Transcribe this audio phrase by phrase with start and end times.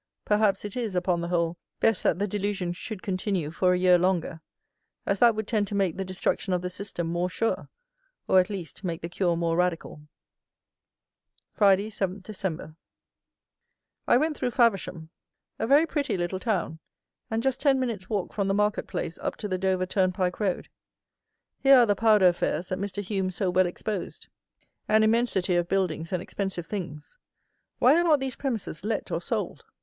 [0.25, 3.99] Perhaps it is, upon the whole, best that the delusion should continue for a year
[3.99, 4.41] longer;
[5.05, 7.69] as that would tend to make the destruction of the system more sure,
[8.27, 10.01] or, at least, make the cure more radical.
[11.53, 12.75] Friday, 7 Dec.
[14.07, 15.11] I went through Faversham.
[15.59, 16.79] A very pretty little town,
[17.29, 20.67] and just ten minutes' walk from the market place up to the Dover turnpike road.
[21.59, 23.03] Here are the powder affairs that Mr.
[23.05, 24.29] HUME so well exposed.
[24.87, 27.19] An immensity of buildings and expensive things.
[27.77, 29.63] Why are not these premises let or sold?